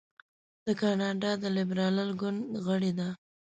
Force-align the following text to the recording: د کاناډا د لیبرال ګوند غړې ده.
د 0.65 0.67
کاناډا 0.81 1.31
د 1.41 1.43
لیبرال 1.57 1.95
ګوند 2.19 2.41
غړې 2.65 2.91
ده. 2.99 3.09